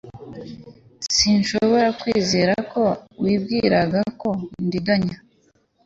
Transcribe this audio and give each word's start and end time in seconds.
Sinshobora 1.15 1.87
kwizera 1.99 2.53
ko 2.71 2.83
wibwiraga 3.23 4.01
ko 4.21 4.29
ndiganya 4.65 5.17